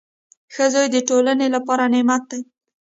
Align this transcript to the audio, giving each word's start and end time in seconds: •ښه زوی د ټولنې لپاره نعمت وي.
•ښه 0.53 0.65
زوی 0.73 0.87
د 0.91 0.97
ټولنې 1.09 1.47
لپاره 1.55 1.83
نعمت 1.93 2.23
وي. 2.31 2.41